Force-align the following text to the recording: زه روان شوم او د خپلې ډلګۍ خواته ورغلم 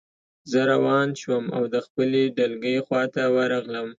زه 0.51 0.59
روان 0.71 1.07
شوم 1.21 1.45
او 1.57 1.63
د 1.73 1.75
خپلې 1.85 2.23
ډلګۍ 2.37 2.77
خواته 2.85 3.23
ورغلم 3.35 3.87